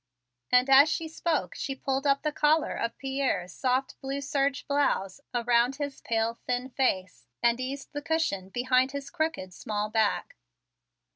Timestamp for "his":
5.75-6.01, 8.93-9.11